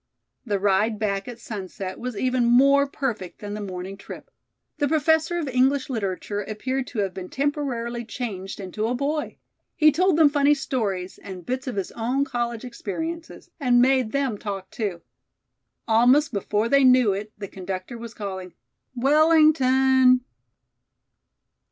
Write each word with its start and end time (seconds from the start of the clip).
The 0.47 0.57
ride 0.57 0.97
back 0.97 1.27
at 1.27 1.37
sunset 1.37 1.99
was 1.99 2.17
even 2.17 2.45
more 2.47 2.87
perfect 2.87 3.37
than 3.37 3.53
the 3.53 3.61
morning 3.61 3.97
trip. 3.97 4.31
The 4.79 4.87
Professor 4.87 5.37
of 5.37 5.47
English 5.47 5.91
Literature 5.91 6.41
appeared 6.41 6.87
to 6.87 6.99
have 7.01 7.13
been 7.13 7.29
temporarily 7.29 8.03
changed 8.03 8.59
into 8.59 8.87
a 8.87 8.95
boy. 8.95 9.37
He 9.75 9.91
told 9.91 10.17
them 10.17 10.27
funny 10.27 10.55
stories 10.55 11.19
and 11.19 11.45
bits 11.45 11.67
of 11.67 11.75
his 11.75 11.91
own 11.91 12.25
college 12.25 12.65
experiences, 12.65 13.51
and 13.59 13.79
made 13.79 14.11
them 14.11 14.39
talk, 14.39 14.71
too. 14.71 15.01
Almost 15.87 16.33
before 16.33 16.67
they 16.67 16.83
knew 16.83 17.13
it, 17.13 17.31
the 17.37 17.47
conductor 17.47 17.95
was 17.95 18.15
calling: 18.15 18.55
"Wellington!" 18.95 20.21